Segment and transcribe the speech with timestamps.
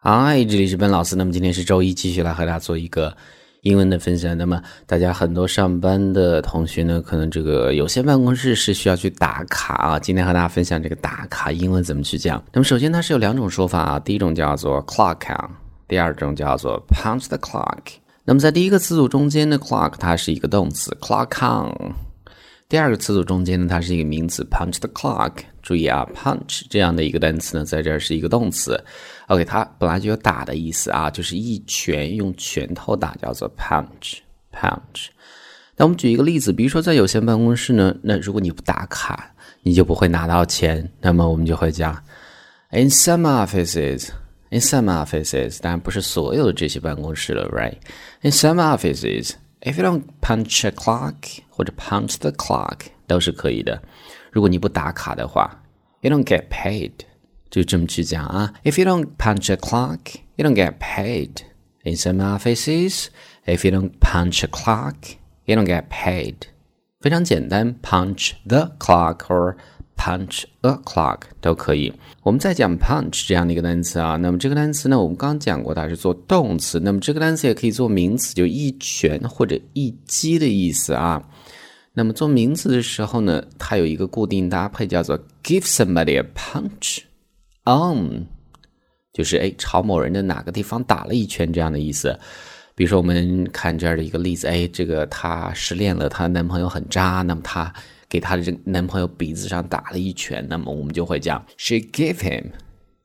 [0.00, 1.16] 嗨，这里是本老师。
[1.16, 3.12] 那么今天是周一，继续来和大家做一个
[3.62, 4.38] 英文的分享。
[4.38, 9.98] 那么大家很多上班的同学呢，可能这个有些办公室是需要去打卡啊。
[9.98, 12.40] 今天和大家分享这个打卡英文怎么去讲。
[12.52, 15.50] 那么首先它是有两种说法啊，第一种叫做 clock on，
[15.88, 17.78] 第二种叫做 punch the clock。
[18.24, 21.74] 那么在第一个词组中间的 clock 它是一个动词 clock on，
[22.68, 25.32] 第二个词组中间呢它是一个名词 punch the clock。
[25.62, 28.78] 注意啊，punch 这样的一个单词呢，在这儿是一个动词。
[29.28, 35.06] OK，它本来就有打的意思啊，就是一拳用拳头打，叫做 punch，punch。
[35.76, 39.30] 那我们举一个例子，比如说在有些办公室呢，那如果你不打卡，
[39.62, 40.90] 你就不会拿到钱。
[41.00, 42.02] 那么我们就会讲
[42.70, 52.31] ，in some offices，in some offices，当然不是所有的这些办公室了，right？In some offices offices，if you don't punch a clock 或者 punch the
[52.31, 53.81] clock 都是可以的。
[54.31, 55.63] 如果你不打卡的话，
[56.01, 56.91] you don't get paid，
[57.49, 58.53] 就这么去讲啊。
[58.63, 61.43] If you don't punch a clock, you don't get paid.
[61.83, 63.07] In some offices,
[63.45, 66.35] if you don't punch a clock, you don't get paid.
[67.01, 69.57] 非常简单，punch the clock or
[69.98, 71.92] punch a clock 都可以。
[72.22, 81.22] 我们再讲 punch 这样的一个单词啊，那么这个单词呢，我们刚讲过，它是做动词，那么这个单词也可以做名词，就一拳或者一击的意思啊。
[81.92, 87.00] 那么做名词的时候呢，它有一个固定搭配，叫做 give somebody a punch
[87.64, 88.26] on，
[89.12, 92.16] 就是哎朝某人的哪个地方打了一拳这样的意思。
[92.78, 97.74] 比如说我们看这儿的一个例子，哎，这个她失恋了，她男朋友很渣，那么她
[98.08, 102.44] 给她的这个男朋友鼻子上打了一拳，那么我们就会讲 she gave him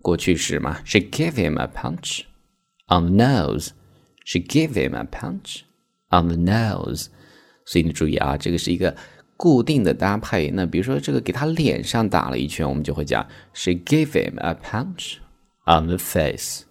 [0.00, 2.22] 过去式嘛，she gave him a punch
[2.86, 5.58] on the nose，she gave him a punch
[6.08, 7.08] on the nose。
[7.66, 8.96] 所以你注意啊，这个是一个
[9.36, 10.50] 固定的搭配。
[10.50, 15.16] 那比如说，这个给他脸上打了一拳，我们就会讲 She gave him a punch
[15.66, 16.62] on the face,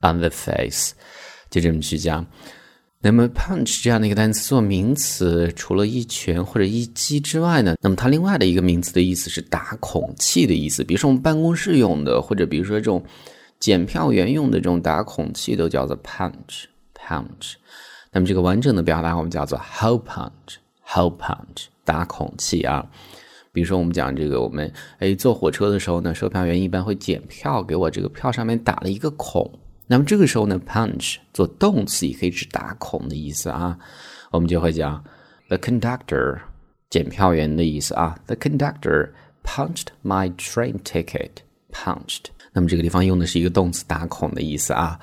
[0.00, 0.92] on the face，
[1.60, 2.26] 就这么去讲。
[3.02, 10.82] 那么 punch 这样的一个单词做名词，除了一拳或者一击之外呢，那么它另外的一个名词的意思是打孔器的意思。
[10.82, 13.04] 比如说我们办公室用的，或者比如说这种
[13.60, 16.64] 检票员用的这种打孔器，都叫做 punch,
[16.98, 17.54] punch。
[18.10, 22.84] 那么这个完整的表达我们叫做 hole punch，hole punch 打孔器啊。
[23.52, 29.48] 比如说我们讲这个，我们哎坐火车的时候呢，售票员一般会检票，给我这个票上面打了一个孔。
[29.86, 33.78] 那么这个时候呢，punch 做动词也可以指打孔的意思啊。
[34.30, 35.02] 我们就会讲
[35.48, 36.38] the conductor
[36.90, 38.18] 检票员的意思啊。
[38.26, 39.10] The conductor
[39.44, 42.24] punched my train ticket，punched。
[42.52, 44.98] 那么这个地方用的是一个动词打孔的意思啊。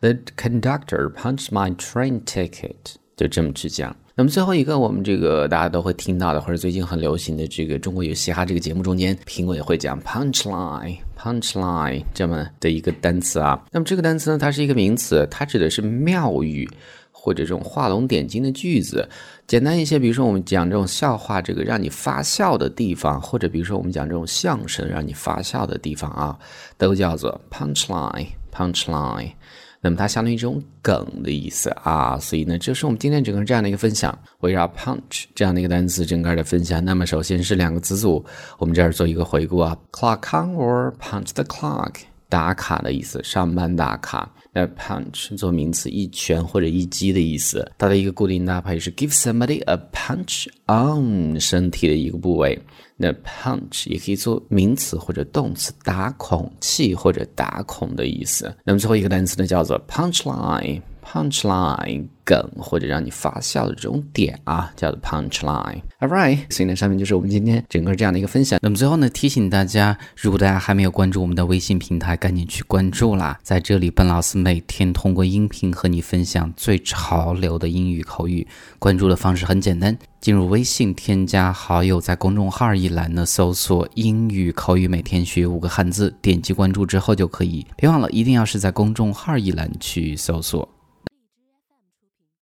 [0.00, 3.94] The conductor punched my train ticket，就这么去讲。
[4.14, 13.62] 那么最后一个，我们这个大家都会听到的，或者最近很流行的这个《中国有嘻哈》这个节目中间，评委会讲 punchline punchline 这么的一个单词啊。
[13.72, 16.66] 那么这个单词呢，它是一个名词，它指的是妙语
[17.12, 19.06] 或者这种画龙点睛的句子。
[19.46, 26.38] 简单一些，比如说我们讲这种笑话，这个让你发笑的地方，或者比如说我们讲这种相声让你发笑的地方啊，
[26.78, 29.32] 都叫做 punchline，punchline。
[29.80, 36.84] 那么它相当于一种梗的意思啊，所以呢，这是我们今天整个这样的一个分享，围绕 punch 这样的一个单词整个的分享。
[36.84, 38.22] 那么首先是两个词组，
[38.58, 41.94] 我们这儿做一个回顾啊，clock on or punch the clock，
[42.30, 44.32] 打卡的意思，上班打卡。
[44.52, 52.58] 那 punch 做名词，一拳或者一击的意思，它的一个固定搭配是 give somebody a punch on 身体的一个部位。
[52.96, 58.52] 那 punch 也可以做名词或者动词，打孔器或者打孔的意思。
[58.64, 60.82] 那么最后一个单词呢，叫做 punchline。
[61.04, 65.80] Punchline 梗或者让你发笑的这种点啊，叫做 punchline。
[65.98, 68.58] All right，所以呢，上面就是我们今天整个这样的一个分享。
[68.62, 73.38] 那么最后呢，提醒大家，如果大家还没有关注我们的微信平台，赶紧去关注啦！
[73.42, 78.46] 在这里，本老师每天通过音频和你分享最潮流的英语口语。
[78.78, 87.66] 关注的方式很简单，进入微信，添加好友，在公众号一栏呢搜索“英语口语每天学五个汉字”，点击关注之后就可以。
[87.76, 90.66] 别忘了，一定要是在公众号一栏去搜索。